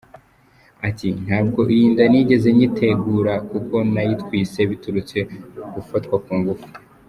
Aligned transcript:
Ati: 0.87 1.07
«Ntabwo 1.25 1.59
iyi 1.73 1.85
nda 1.93 2.05
nigeze 2.11 2.47
nyitegura 2.57 3.33
kuko 3.51 3.75
nayitwise 3.93 4.59
biturutse 4.71 5.17
ku 5.59 5.65
gufatwa 5.75 6.15
ku 6.25 6.33
ngufu. 6.39 6.67